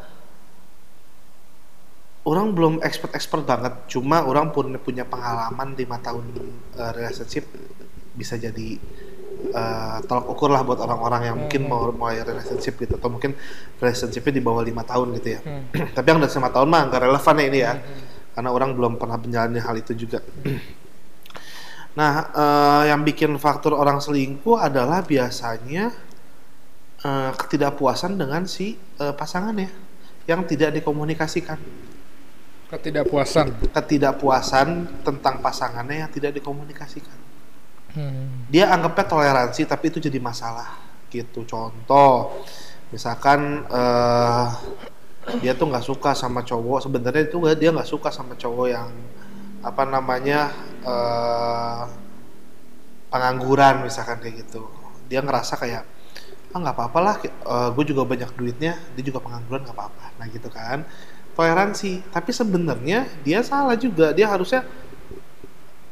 orang 2.23 2.55
belum 2.55 2.75
expert-expert 2.83 3.43
banget. 3.43 3.75
Cuma 3.91 4.23
orang 4.23 4.55
pun 4.55 4.71
punya 4.79 5.03
pengalaman 5.03 5.75
lima 5.75 5.99
tahun 5.99 6.25
uh, 6.79 6.93
relationship 6.95 7.51
bisa 8.15 8.39
jadi 8.39 8.79
uh, 9.51 9.99
tolak 10.07 10.27
ukur 10.31 10.53
lah 10.53 10.63
buat 10.63 10.79
orang-orang 10.79 11.33
yang 11.33 11.37
mungkin 11.41 11.67
mau 11.67 11.91
mulai 11.91 12.23
relationship 12.23 12.79
gitu 12.79 12.95
atau 12.95 13.11
mungkin 13.11 13.35
relationshipnya 13.81 14.33
di 14.39 14.43
bawah 14.43 14.63
lima 14.63 14.87
tahun 14.87 15.19
gitu 15.19 15.29
ya. 15.35 15.41
Tapi 15.97 16.07
yang 16.07 16.23
udah 16.23 16.31
lima 16.31 16.51
tahun 16.55 16.69
mah 16.71 16.83
nggak 16.93 17.01
relevan 17.03 17.35
ya 17.35 17.45
ini 17.51 17.59
ya. 17.59 17.73
Karena 18.33 18.49
orang 18.49 18.71
belum 18.73 18.93
pernah 18.97 19.19
menjalani 19.19 19.59
hal 19.59 19.75
itu 19.79 19.93
juga. 19.97 20.23
Nah 21.93 22.33
uh, 22.33 22.83
yang 22.89 23.05
bikin 23.05 23.37
faktor 23.37 23.77
orang 23.77 24.01
selingkuh 24.01 24.57
adalah 24.57 25.05
biasanya 25.05 25.93
uh, 27.03 27.31
ketidakpuasan 27.37 28.19
dengan 28.19 28.47
si 28.47 28.79
uh, 28.99 29.15
pasangannya 29.15 29.71
yang 30.27 30.47
tidak 30.47 30.75
dikomunikasikan. 30.75 31.59
Ketidakpuasan. 32.71 33.71
Ketidakpuasan 33.75 34.69
tentang 35.05 35.43
pasangannya 35.45 36.07
yang 36.07 36.11
tidak 36.11 36.39
dikomunikasikan. 36.41 37.19
Hmm. 37.93 38.49
dia 38.49 38.73
anggapnya 38.73 39.05
toleransi 39.05 39.69
tapi 39.69 39.93
itu 39.93 40.01
jadi 40.01 40.17
masalah 40.17 40.81
gitu. 41.13 41.45
Contoh 41.45 42.41
misalkan 42.89 43.69
eh 43.69 44.49
dia 45.45 45.53
tuh 45.53 45.69
nggak 45.69 45.85
suka 45.85 46.17
sama 46.17 46.41
cowok. 46.41 46.89
Sebenarnya 46.89 47.29
itu 47.29 47.37
dia 47.53 47.69
nggak 47.69 47.85
suka 47.85 48.09
sama 48.09 48.33
cowok 48.41 48.67
yang 48.73 48.89
apa 49.61 49.85
namanya 49.85 50.49
eh 50.81 51.85
pengangguran 53.13 53.85
misalkan 53.85 54.25
kayak 54.25 54.49
gitu. 54.49 54.65
Dia 55.13 55.21
ngerasa 55.21 55.61
kayak 55.61 55.85
ah 56.53 56.59
nggak 56.61 56.77
apa-apa 56.77 56.99
lah 57.01 57.17
gue 57.73 57.85
juga 57.89 58.05
banyak 58.05 58.29
duitnya 58.37 58.77
dia 58.93 59.03
juga 59.03 59.25
pengangguran 59.25 59.65
nggak 59.65 59.77
apa-apa. 59.77 60.05
Nah 60.21 60.27
gitu 60.29 60.49
kan. 60.53 60.85
Toleransi. 61.33 62.05
Tapi 62.13 62.31
sebenarnya 62.31 63.09
dia 63.25 63.41
salah 63.41 63.73
juga. 63.73 64.13
Dia 64.13 64.29
harusnya 64.29 64.69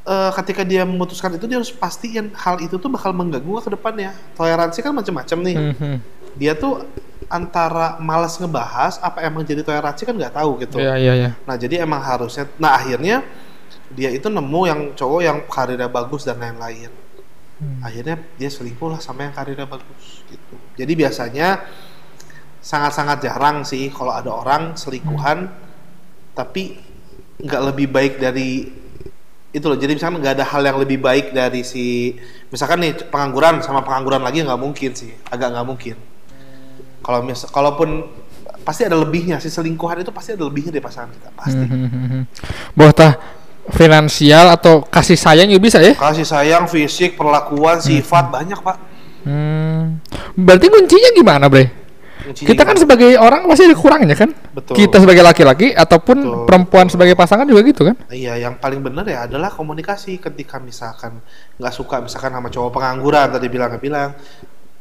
eh, 0.05 0.31
ketika 0.37 0.63
dia 0.63 0.85
memutuskan 0.85 1.33
itu 1.33 1.49
dia 1.49 1.57
harus 1.57 1.73
pastiin 1.73 2.37
hal 2.37 2.61
itu 2.61 2.77
tuh 2.77 2.93
bakal 2.93 3.17
mengganggu 3.17 3.65
ke 3.65 3.73
depannya. 3.73 4.13
Toleransi 4.37 4.79
kan 4.85 4.93
macam-macam 4.93 5.39
nih. 5.41 5.57
Mhm. 5.75 5.97
dia 6.39 6.55
tuh 6.55 6.87
antara 7.27 7.99
malas 7.99 8.39
ngebahas 8.39 9.03
apa 9.03 9.23
emang 9.23 9.43
jadi 9.47 9.67
toleransi 9.67 10.03
kan 10.07 10.15
nggak 10.15 10.35
tahu 10.35 10.63
gitu. 10.63 10.79
Iya 10.79 10.95
iya 10.99 11.13
iya. 11.15 11.31
nah 11.43 11.59
jadi 11.59 11.83
emang 11.83 12.03
harusnya 12.03 12.47
nah 12.59 12.79
akhirnya 12.79 13.27
dia 13.91 14.11
itu 14.15 14.31
nemu 14.31 14.61
yang 14.67 14.81
cowok 14.95 15.21
yang 15.23 15.39
karirnya 15.51 15.91
bagus 15.91 16.23
dan 16.23 16.39
lain-lain 16.39 16.91
Hmm. 17.61 17.85
akhirnya 17.85 18.17
dia 18.41 18.49
selingkuh 18.49 18.89
lah 18.89 19.01
sama 19.05 19.29
yang 19.29 19.37
karirnya 19.37 19.69
bagus 19.69 20.25
gitu. 20.33 20.57
Jadi 20.81 20.93
biasanya 20.97 21.61
sangat-sangat 22.61 23.21
jarang 23.21 23.69
sih 23.69 23.93
kalau 23.93 24.17
ada 24.17 24.33
orang 24.33 24.81
selingkuhan 24.81 25.53
tapi 26.33 26.81
nggak 27.37 27.63
lebih 27.69 27.93
baik 27.93 28.17
dari 28.17 28.65
itu 29.53 29.67
loh. 29.69 29.77
Jadi 29.77 29.93
misalkan 29.93 30.25
nggak 30.25 30.41
ada 30.41 30.47
hal 30.49 30.63
yang 30.65 30.79
lebih 30.81 31.05
baik 31.05 31.37
dari 31.37 31.61
si 31.61 32.17
misalkan 32.49 32.81
nih 32.81 32.97
pengangguran 33.13 33.61
sama 33.61 33.85
pengangguran 33.85 34.25
lagi 34.25 34.41
nggak 34.41 34.61
mungkin 34.61 34.97
sih 34.97 35.13
agak 35.29 35.53
nggak 35.53 35.67
mungkin. 35.69 35.97
Kalau 37.05 37.21
mis 37.21 37.45
kalaupun 37.45 38.09
pasti 38.65 38.89
ada 38.89 38.97
lebihnya 38.97 39.37
si 39.37 39.53
selingkuhan 39.53 40.01
itu 40.01 40.13
pasti 40.17 40.33
ada 40.33 40.49
lebihnya 40.49 40.73
dari 40.73 40.85
pasangan 40.85 41.13
kita 41.13 41.29
pasti. 41.37 41.65
Mhm. 41.65 42.25
Boh 42.73 42.93
tah 42.93 43.40
finansial 43.71 44.51
atau 44.51 44.83
kasih 44.85 45.17
sayang 45.17 45.49
juga 45.49 45.63
bisa 45.63 45.79
ya? 45.81 45.95
kasih 45.95 46.27
sayang 46.27 46.65
fisik 46.67 47.17
perlakuan 47.17 47.79
sifat 47.79 48.31
banyak 48.31 48.59
pak 48.61 48.77
Hmm. 49.21 50.01
Berarti 50.33 50.73
kuncinya 50.73 51.13
gimana, 51.13 51.45
Bre? 51.53 51.69
Kuncinya 52.25 52.49
Kita 52.53 52.63
kan 52.65 52.73
gimana? 52.73 52.83
sebagai 52.89 53.11
orang 53.21 53.45
pasti 53.45 53.69
ada 53.69 53.77
kurangnya 53.77 54.17
kan? 54.17 54.33
Betul. 54.57 54.75
Kita 54.81 54.97
sebagai 54.97 55.21
laki-laki 55.21 55.77
ataupun 55.77 56.17
Betul. 56.25 56.45
perempuan 56.49 56.87
sebagai 56.89 57.13
pasangan 57.13 57.45
juga 57.45 57.61
gitu 57.69 57.85
kan? 57.85 57.97
Iya, 58.09 58.41
yang 58.41 58.57
paling 58.57 58.81
benar 58.81 59.05
ya 59.05 59.29
adalah 59.29 59.53
komunikasi 59.53 60.17
ketika 60.17 60.57
misalkan 60.57 61.21
nggak 61.61 61.73
suka 61.73 62.01
misalkan 62.01 62.33
sama 62.33 62.49
cowok 62.49 62.81
pengangguran 62.81 63.29
tadi 63.29 63.47
bilang 63.53 63.77
bilang 63.77 64.17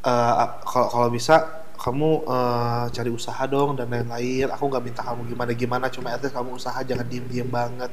eh, 0.08 0.34
kalau 0.63 0.88
kalau 0.88 1.08
bisa 1.12 1.59
kamu 1.79 2.09
eh, 2.27 2.86
cari 2.91 3.09
usaha 3.09 3.43
dong 3.48 3.79
dan 3.79 3.88
lain-lain. 3.89 4.48
Aku 4.51 4.67
nggak 4.67 4.83
minta 4.83 5.01
kamu 5.07 5.21
gimana 5.31 5.51
gimana, 5.55 5.86
cuma 5.88 6.12
at 6.13 6.21
least 6.21 6.36
kamu 6.36 6.50
usaha 6.59 6.79
jangan 6.83 7.05
diem 7.07 7.25
diem 7.31 7.50
banget. 7.50 7.89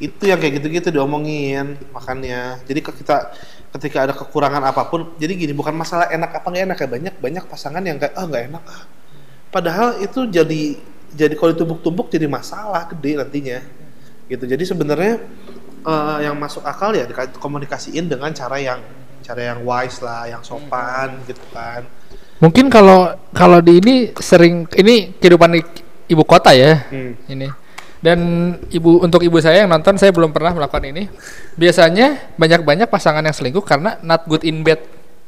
Itu 0.00 0.24
yang 0.28 0.40
kayak 0.40 0.60
gitu-gitu 0.60 0.88
diomongin 0.92 1.76
makanya. 1.92 2.60
Jadi 2.64 2.80
ke- 2.80 2.96
kita 3.00 3.16
ketika 3.76 3.98
ada 4.08 4.12
kekurangan 4.16 4.62
apa 4.64 4.88
pun, 4.88 5.12
jadi 5.20 5.36
gini 5.36 5.52
bukan 5.52 5.76
masalah 5.76 6.08
enak 6.08 6.40
apa 6.40 6.46
nggak 6.48 6.64
enak 6.64 6.78
ya 6.80 6.88
banyak 6.88 7.14
banyak 7.20 7.44
pasangan 7.44 7.82
yang 7.84 8.00
kayak 8.00 8.16
ah 8.16 8.24
nggak 8.24 8.44
enak 8.52 8.64
ah. 8.64 8.82
Padahal 9.52 10.00
itu 10.00 10.26
jadi 10.28 10.62
jadi 11.16 11.34
kalau 11.38 11.52
ditumpuk-tumpuk 11.56 12.12
jadi 12.12 12.28
masalah 12.28 12.88
gede 12.92 13.16
nantinya 13.16 13.60
gitu 14.26 14.44
jadi 14.44 14.64
sebenarnya 14.66 15.14
eh, 15.86 16.18
yang 16.26 16.36
masuk 16.36 16.66
akal 16.66 16.92
ya 16.92 17.06
dikomunikasiin 17.06 18.10
dengan 18.10 18.32
cara 18.34 18.58
yang 18.58 18.80
cara 19.22 19.54
yang 19.54 19.60
wise 19.66 20.02
lah 20.02 20.28
yang 20.30 20.42
sopan 20.44 21.18
gitu 21.26 21.42
kan 21.50 21.86
Mungkin 22.36 22.68
kalau 22.68 23.16
kalau 23.30 23.58
di 23.58 23.80
ini 23.80 23.94
sering 24.14 24.68
ini 24.74 25.12
kehidupan 25.14 25.50
di 25.50 25.60
ibu 26.06 26.22
kota 26.22 26.52
ya 26.52 26.84
Hmm. 26.86 27.16
ini. 27.26 27.48
Dan 27.96 28.18
ibu 28.68 29.00
untuk 29.00 29.24
ibu 29.24 29.34
saya 29.40 29.64
yang 29.64 29.72
nonton 29.72 29.96
saya 29.96 30.12
belum 30.12 30.30
pernah 30.30 30.52
melakukan 30.52 30.84
ini. 30.86 31.08
Biasanya 31.54 32.36
banyak-banyak 32.36 32.86
pasangan 32.86 33.24
yang 33.24 33.32
selingkuh 33.32 33.64
karena 33.64 33.96
not 34.00 34.24
good 34.24 34.44
in 34.44 34.60
bed. 34.60 34.78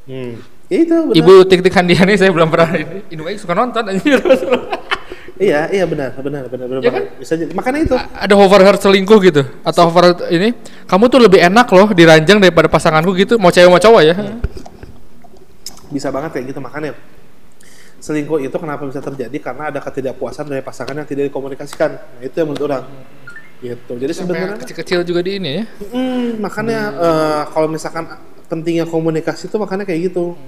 Hmm. 0.05 0.37
Itu 0.69 1.09
benar. 1.09 1.17
Ibu 1.17 1.33
tik-tik 1.49 1.73
Handiani 1.73 2.15
saya 2.15 2.29
belum 2.29 2.53
pernah 2.53 2.71
ini. 2.77 3.03
Baik 3.09 3.41
suka 3.41 3.57
nonton 3.57 3.83
anjir. 3.83 4.21
iya 5.39 5.71
iya 5.71 5.87
benar 5.87 6.19
benar 6.19 6.51
benar 6.51 6.67
benar 6.67 6.83
Ya 6.83 6.91
banget. 6.91 7.15
bisa 7.15 7.39
jadi 7.39 7.55
makanya 7.55 7.81
itu 7.87 7.95
ada 7.95 8.35
hover 8.35 8.59
her 8.59 8.75
selingkuh 8.75 9.23
gitu 9.23 9.47
atau 9.63 9.87
hover 9.87 10.27
ini 10.29 10.51
kamu 10.83 11.07
tuh 11.07 11.23
lebih 11.23 11.39
enak 11.39 11.63
loh 11.71 11.95
diranjang 11.95 12.43
daripada 12.43 12.67
pasanganku 12.67 13.15
gitu 13.15 13.39
mau 13.39 13.55
cewek 13.55 13.71
mau 13.71 13.79
cowok 13.79 14.03
ya 14.03 14.15
bisa 15.91 16.09
banget 16.13 16.37
kayak 16.39 16.55
gitu. 16.55 16.61
Makanya 16.61 16.95
selingkuh 17.99 18.39
itu 18.43 18.57
kenapa 18.57 18.87
bisa 18.87 19.03
terjadi? 19.03 19.37
Karena 19.43 19.75
ada 19.75 19.83
ketidakpuasan 19.83 20.47
dari 20.47 20.63
pasangan 20.63 20.95
yang 20.95 21.09
tidak 21.09 21.29
dikomunikasikan. 21.33 21.91
Nah, 21.99 22.23
itu 22.23 22.35
yang 22.39 22.49
menurut 22.49 22.65
orang. 22.71 22.85
Gitu. 23.59 23.93
Jadi 23.99 24.13
sebenarnya 24.15 24.55
kecil-kecil 24.63 25.01
juga 25.03 25.21
di 25.27 25.43
ini 25.43 25.51
ya? 25.59 25.65
Hmm, 25.91 26.39
makanya 26.39 26.81
eh, 26.95 27.43
kalau 27.51 27.67
misalkan 27.67 28.07
pentingnya 28.47 28.87
komunikasi 28.87 29.51
itu 29.51 29.57
makanya 29.59 29.83
kayak 29.83 30.15
gitu. 30.15 30.39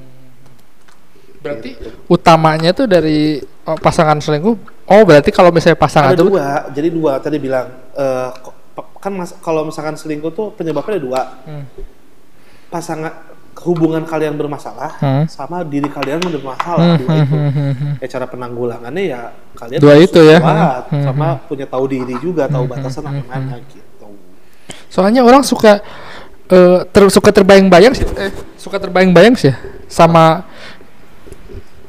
Berarti 1.42 1.74
utamanya 2.06 2.70
tuh 2.70 2.86
dari 2.86 3.40
oh, 3.64 3.78
pasangan 3.80 4.20
selingkuh 4.20 4.56
oh 4.90 5.02
berarti 5.08 5.32
kalau 5.32 5.48
misalnya 5.48 5.80
pasangan 5.80 6.12
ada 6.14 6.20
tuh 6.20 6.30
dua. 6.30 6.68
Jadi 6.70 6.88
dua 6.92 7.12
tadi 7.18 7.36
bilang 7.42 7.66
eh, 7.98 8.30
ko- 8.44 8.92
kan 9.02 9.12
mas, 9.16 9.34
kalau 9.42 9.66
misalkan 9.66 9.98
selingkuh 9.98 10.30
tuh 10.30 10.46
penyebabnya 10.54 11.00
ada 11.00 11.02
dua. 11.02 11.22
Hmm. 11.48 11.64
pasangan 12.70 13.10
hubungan 13.60 14.02
kalian 14.02 14.34
bermasalah 14.34 14.96
Hmm. 14.96 15.24
sama 15.26 15.60
diri 15.62 15.86
kalian 15.86 16.16
bermasalah 16.18 16.96
dua 16.96 17.14
itu 17.18 17.36
ya 18.00 18.06
cara 18.08 18.24
penanggulangannya 18.24 19.04
ya 19.04 19.20
kalian 19.52 19.78
Dua 19.78 19.92
harus 19.94 20.06
itu 20.06 20.20
ya. 20.22 20.38
kuat, 20.38 20.82
Hmm, 20.88 21.04
sama 21.04 21.26
punya 21.44 21.66
tahu 21.66 21.84
diri 21.86 22.16
juga 22.16 22.46
tahu 22.46 22.64
batasan 22.64 23.04
apa 23.04 23.20
mana 23.22 23.60
gitu 23.66 24.06
soalnya 24.88 25.20
orang 25.20 25.42
suka 25.42 25.82
eh, 26.46 26.80
ter- 26.88 27.10
suka 27.10 27.30
terbayang-bayang 27.30 27.92
sih 27.92 28.06
eh, 28.16 28.32
suka 28.56 28.76
terbayang-bayang 28.76 29.34
sih 29.34 29.50
ya, 29.50 29.56
sama 29.86 30.46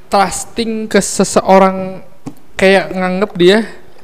trusting 0.06 0.86
ke 0.86 1.00
seseorang 1.00 2.04
kayak 2.54 2.92
nganggep 2.92 3.32
dia 3.36 3.58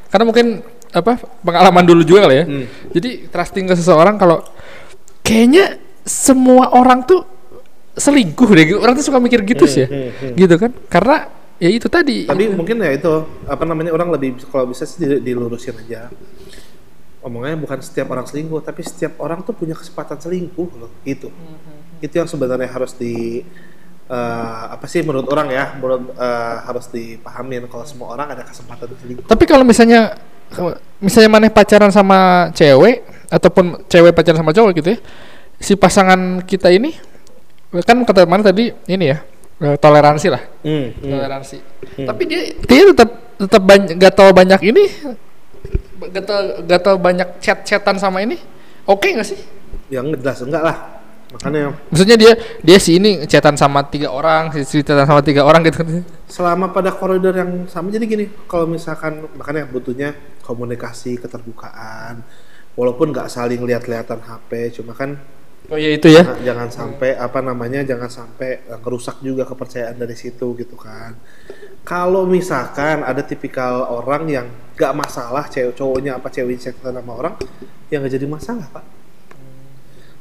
karena 0.07 0.23
mungkin 0.23 0.47
apa 0.89 1.19
pengalaman 1.43 1.83
dulu 1.83 2.01
juga 2.01 2.25
kali 2.25 2.35
ya 2.37 2.45
Hmm. 2.47 2.65
jadi 2.89 3.27
trusting 3.27 3.67
ke 3.67 3.75
seseorang 3.75 4.15
kalau 4.15 4.39
kayaknya 5.19 5.77
semua 6.01 6.71
orang 6.71 7.03
tuh 7.03 7.27
selingkuh 7.97 8.49
deh. 8.53 8.65
Orang 8.77 8.93
tuh 8.95 9.05
suka 9.05 9.17
mikir 9.17 9.41
gitu 9.43 9.65
sih 9.65 9.83
ya. 9.83 9.87
hmm, 9.89 10.09
hmm. 10.13 10.33
gitu 10.37 10.55
kan? 10.61 10.71
Karena 10.87 11.27
ya 11.57 11.69
itu 11.73 11.89
tadi. 11.89 12.29
Tapi 12.29 12.53
mungkin 12.53 12.77
ya 12.79 12.93
itu 12.93 13.11
apa 13.49 13.63
namanya 13.65 13.91
orang 13.91 14.13
lebih 14.13 14.37
kalau 14.47 14.69
bisa 14.69 14.85
sih 14.85 15.01
di- 15.01 15.21
dilurusin 15.25 15.73
aja. 15.73 16.13
Omongannya 17.25 17.59
bukan 17.59 17.81
setiap 17.83 18.13
orang 18.13 18.23
selingkuh 18.29 18.61
tapi 18.63 18.85
setiap 18.85 19.19
orang 19.19 19.43
tuh 19.43 19.51
punya 19.51 19.75
kesempatan 19.75 20.15
selingkuh 20.15 20.69
loh 20.79 20.91
itu 21.03 21.27
itu 21.99 22.13
yang 22.13 22.29
sebenarnya 22.29 22.69
harus 22.71 22.95
di 22.95 23.43
eh, 24.07 24.63
apa 24.71 24.85
sih 24.87 25.03
menurut 25.03 25.27
orang 25.27 25.51
ya 25.51 25.75
menurut 25.75 26.13
eh, 26.13 26.55
harus 26.63 26.87
dipahamin 26.87 27.67
kalau 27.67 27.83
semua 27.83 28.15
orang 28.15 28.31
ada 28.31 28.47
kesempatan 28.47 28.95
selingkuh. 29.01 29.27
Tapi 29.27 29.43
kalau 29.43 29.67
misalnya 29.67 30.15
misalnya 31.03 31.27
maneh 31.27 31.51
pacaran 31.51 31.91
sama 31.91 32.49
cewek 32.55 33.03
ataupun 33.27 33.83
cewek 33.91 34.15
pacaran 34.15 34.39
sama 34.39 34.55
cowok 34.55 34.71
gitu 34.79 34.89
ya, 34.95 34.99
si 35.59 35.75
pasangan 35.75 36.39
kita 36.47 36.71
ini 36.71 36.95
kan 37.83 37.97
kata 38.03 38.23
mana 38.23 38.43
tadi 38.45 38.71
ini 38.87 39.05
ya 39.11 39.17
eh, 39.57 39.75
toleransi 39.75 40.27
lah, 40.29 40.43
Hmm, 40.63 40.93
hmm. 40.93 41.11
toleransi. 41.11 41.57
Tapi 42.05 42.23
dia 42.29 42.41
dia 42.63 42.81
tetap 42.93 43.09
tetap 43.37 43.61
banyak 43.61 43.97
gak 43.97 44.13
tau 44.13 44.29
banyak 44.31 44.59
ini, 44.63 44.83
gak 46.13 46.23
tau 46.25 46.41
gak 46.63 46.81
tau 46.81 46.95
banyak 46.97 47.29
chat-chatan 47.41 47.97
sama 47.97 48.21
ini, 48.21 48.37
oke 48.85 49.05
nggak 49.05 49.27
sih? 49.27 49.39
yang 49.87 50.11
jelas 50.19 50.43
enggak 50.43 50.63
lah 50.67 50.77
makanya 51.27 51.75
Maksudnya 51.91 52.15
dia 52.19 52.33
dia 52.63 52.77
si 52.79 52.99
ini 52.99 53.23
chatan 53.27 53.55
sama 53.55 53.83
tiga 53.87 54.11
orang, 54.11 54.51
si 54.51 54.63
si 54.67 54.77
chatan 54.83 55.07
sama 55.07 55.19
tiga 55.23 55.43
orang 55.43 55.63
gitu. 55.63 55.83
selama 56.27 56.71
pada 56.71 56.91
koridor 56.91 57.35
yang 57.35 57.67
sama 57.71 57.87
jadi 57.91 58.03
gini 58.03 58.25
kalau 58.51 58.67
misalkan 58.67 59.27
makanya 59.35 59.67
butuhnya 59.67 60.11
komunikasi 60.43 61.19
keterbukaan 61.19 62.23
walaupun 62.75 63.11
nggak 63.15 63.27
saling 63.27 63.59
lihat-lihatan 63.63 64.23
HP 64.23 64.79
cuma 64.79 64.91
kan 64.91 65.19
Oh 65.67 65.75
iya 65.75 65.99
itu 65.99 66.07
ya. 66.07 66.23
Nah, 66.23 66.39
jangan 66.39 66.71
sampai 66.71 67.19
apa 67.19 67.43
namanya 67.43 67.83
jangan 67.83 68.07
sampai 68.07 68.63
eh, 68.63 68.79
ngerusak 68.79 69.19
juga 69.19 69.43
kepercayaan 69.43 69.99
dari 69.99 70.15
situ 70.15 70.55
gitu 70.55 70.79
kan. 70.79 71.11
Kalau 71.83 72.23
misalkan 72.23 73.03
ada 73.03 73.19
tipikal 73.23 73.83
orang 73.87 74.23
yang 74.31 74.47
gak 74.79 74.95
masalah 74.95 75.47
cewek 75.51 75.75
cowoknya 75.75 76.19
apa 76.19 76.27
ceweknya 76.31 76.71
chat 76.71 76.75
sama 76.79 77.13
orang 77.15 77.35
ya 77.91 77.99
nggak 77.99 78.13
jadi 78.15 78.27
masalah 78.27 78.67
pak. 78.71 78.85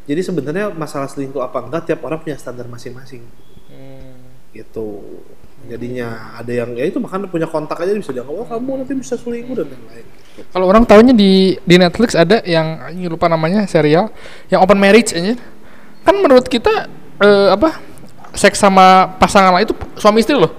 Jadi 0.07 0.21
sebenarnya 0.23 0.71
masalah 0.75 1.11
selingkuh 1.11 1.43
apa 1.43 1.59
enggak 1.67 1.83
tiap 1.91 2.01
orang 2.07 2.19
punya 2.23 2.39
standar 2.39 2.67
masing-masing. 2.67 3.23
Gitu. 4.51 4.89
Jadinya 5.67 6.39
ada 6.39 6.51
yang 6.51 6.75
ya 6.75 6.91
itu 6.91 6.99
makanya 6.99 7.31
punya 7.31 7.47
kontak 7.47 7.79
aja 7.83 7.95
bisa 7.95 8.15
dianggap 8.15 8.35
oh 8.35 8.47
kamu 8.47 8.83
nanti 8.83 8.95
bisa 8.99 9.15
selingkuh 9.19 9.55
dan 9.55 9.67
lain-lain 9.71 10.07
Kalau 10.37 10.67
orang 10.69 10.85
tahunya 10.85 11.17
di 11.17 11.57
di 11.65 11.77
Netflix 11.81 12.13
ada 12.13 12.45
yang 12.45 12.93
ini 12.93 13.09
lupa 13.09 13.29
namanya 13.29 13.65
serial 13.65 14.13
yang 14.53 14.61
open 14.61 14.77
marriage 14.77 15.17
aja. 15.17 15.37
Kan 16.05 16.15
menurut 16.21 16.47
kita 16.47 16.89
eh, 17.21 17.49
apa? 17.53 17.81
Seks 18.37 18.61
sama 18.61 19.17
pasangan 19.17 19.49
lain 19.57 19.65
itu 19.65 19.77
suami 19.97 20.21
istri 20.21 20.37
loh. 20.37 20.53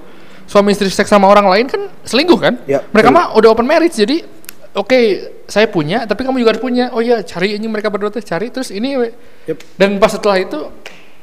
Suami 0.50 0.74
istri 0.74 0.90
seks 0.90 1.12
sama 1.12 1.30
orang 1.30 1.46
lain 1.46 1.66
kan 1.70 1.82
selingkuh 2.02 2.40
kan? 2.42 2.58
Ya, 2.66 2.82
mereka 2.90 3.14
betul. 3.14 3.22
mah 3.22 3.26
udah 3.38 3.50
open 3.54 3.68
marriage 3.70 3.94
jadi 3.94 4.26
oke 4.74 5.00
saya 5.46 5.70
punya 5.70 6.10
tapi 6.10 6.26
kamu 6.26 6.42
juga 6.42 6.58
harus 6.58 6.64
punya. 6.64 6.90
Oh 6.90 7.02
iya 7.06 7.22
cari 7.22 7.54
ini 7.54 7.70
mereka 7.70 7.94
berdua 7.94 8.10
tuh 8.10 8.26
cari 8.26 8.50
terus 8.50 8.74
ini. 8.74 8.98
Yep. 9.46 9.58
dan 9.78 10.02
pas 10.02 10.10
setelah 10.10 10.42
itu 10.42 10.58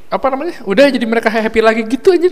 apa 0.09 0.27
namanya? 0.33 0.61
Udah 0.69 0.89
jadi 0.89 1.07
mereka 1.07 1.29
happy 1.31 1.61
lagi 1.61 1.83
gitu 1.89 2.15
aja. 2.15 2.31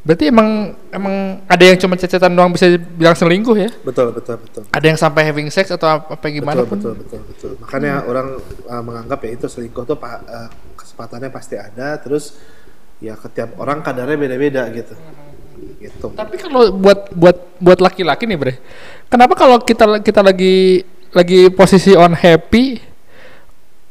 Berarti 0.00 0.32
emang 0.32 0.72
emang 0.88 1.44
ada 1.44 1.60
yang 1.60 1.76
cuma 1.76 1.92
cecetan 1.94 2.32
doang 2.32 2.56
bisa 2.56 2.72
bilang 2.96 3.12
selingkuh 3.12 3.52
ya? 3.52 3.70
betul 3.84 4.16
betul 4.16 4.36
betul 4.40 4.62
ada 4.70 4.86
yang 4.86 4.98
sampai 4.98 5.22
having 5.28 5.48
sex 5.52 5.68
atau 5.68 6.00
apa, 6.00 6.16
apa 6.16 6.26
gimana 6.30 6.64
betul, 6.64 6.70
pun 6.70 6.78
betul 6.78 6.92
betul 6.96 7.20
betul 7.26 7.50
makanya 7.60 7.92
orang 8.08 8.40
uh, 8.64 8.82
menganggap 8.84 9.18
ya 9.28 9.30
itu 9.36 9.46
selingkuh 9.50 9.84
tuh 9.84 9.98
uh, 10.00 10.48
kesempatannya 10.78 11.28
pasti 11.28 11.60
ada 11.60 12.00
terus 12.00 12.40
ya 13.00 13.16
setiap 13.16 13.56
orang 13.60 13.80
kadarnya 13.80 14.16
beda-beda 14.16 14.62
gitu 14.72 14.94
gitu 15.80 16.06
tapi 16.16 16.36
kalau 16.40 16.72
buat 16.72 17.12
buat 17.12 17.36
buat 17.60 17.78
laki-laki 17.80 18.24
nih 18.28 18.38
bre 18.40 18.54
kenapa 19.08 19.36
kalau 19.36 19.60
kita 19.60 20.00
kita 20.00 20.20
lagi 20.20 20.84
lagi 21.12 21.52
posisi 21.52 21.92
on 21.92 22.16
happy 22.16 22.89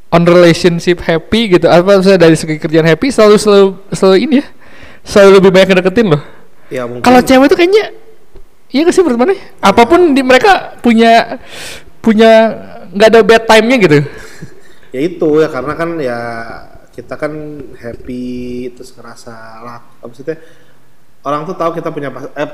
on 0.09 0.23
relationship 0.25 1.01
happy 1.05 1.57
gitu. 1.57 1.65
Apa 1.69 2.01
misalnya 2.01 2.29
dari 2.29 2.35
segi 2.37 2.57
kerjaan 2.57 2.85
happy 2.85 3.13
selalu 3.13 3.35
selalu 3.37 3.67
selalu 3.93 4.17
ini 4.25 4.35
ya? 4.41 4.45
Selalu 5.05 5.29
lebih 5.41 5.51
banyak 5.53 5.75
deketin 5.79 6.07
loh. 6.09 6.21
Ya 6.69 6.85
mungkin. 6.85 7.05
Kalau 7.05 7.21
cewek 7.21 7.45
itu 7.49 7.55
kayaknya 7.57 7.85
iya 8.69 8.85
gak 8.85 8.93
sih 8.93 9.01
menurut 9.01 9.19
mana? 9.21 9.33
Apa 9.61 9.85
pun 9.85 10.13
di 10.13 10.21
mereka 10.21 10.77
punya 10.81 11.41
punya 11.99 12.31
nggak 12.93 13.09
ada 13.09 13.21
bad 13.21 13.43
time-nya 13.45 13.77
gitu. 13.85 13.99
Ya 14.89 15.05
itu 15.05 15.29
ya 15.37 15.53
karena 15.53 15.77
kan 15.77 16.01
ya 16.01 16.17
kita 16.89 17.13
kan 17.13 17.61
happy 17.77 18.73
terus 18.73 18.89
ngerasa 18.97 19.61
laku 19.61 20.09
maksudnya? 20.09 20.41
Orang 21.21 21.45
tuh 21.45 21.53
tahu 21.53 21.77
kita 21.77 21.93
punya 21.93 22.09
eh, 22.09 22.49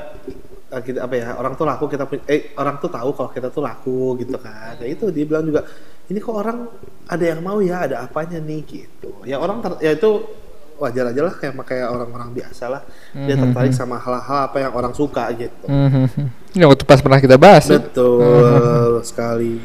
eh, 0.68 1.00
apa 1.00 1.14
ya? 1.16 1.32
Orang 1.40 1.56
tuh 1.56 1.64
laku 1.64 1.88
kita 1.88 2.04
punya 2.04 2.20
eh 2.28 2.52
orang 2.60 2.76
tuh 2.76 2.92
tahu 2.92 3.16
kalau 3.16 3.32
kita 3.32 3.48
tuh 3.48 3.64
laku 3.64 4.20
gitu 4.20 4.36
kan. 4.36 4.76
Ya 4.84 4.92
itu 4.92 5.08
dia 5.08 5.24
bilang 5.24 5.48
juga 5.48 5.64
ini 6.06 6.18
kok 6.22 6.34
orang 6.34 6.70
ada 7.06 7.24
yang 7.24 7.40
mau 7.42 7.58
ya 7.58 7.86
ada 7.86 8.06
apanya 8.06 8.38
nih 8.38 8.62
gitu. 8.66 9.10
Ya 9.26 9.42
orang 9.42 9.62
ter, 9.62 9.72
ya 9.82 9.94
itu 9.94 10.22
wajar 10.76 11.08
aja 11.08 11.20
lah 11.24 11.34
kayak 11.34 11.54
kayak 11.66 11.88
orang-orang 11.88 12.30
biasa 12.36 12.64
lah. 12.68 12.82
Dia 13.16 13.34
tertarik 13.34 13.72
sama 13.74 13.96
hal-hal 13.98 14.38
apa 14.50 14.56
yang 14.60 14.72
orang 14.76 14.92
suka 14.94 15.26
gitu. 15.34 15.66
Mhm. 15.66 16.46
ya 16.56 16.64
waktu 16.64 16.88
pas 16.88 17.04
pernah 17.04 17.20
kita 17.20 17.36
bahas 17.36 17.68
ya. 17.68 17.76
betul 17.76 19.04
sekali 19.04 19.60